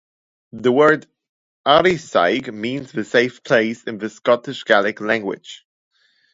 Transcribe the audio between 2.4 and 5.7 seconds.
means "the safe place" in the Scottish Gaelic language.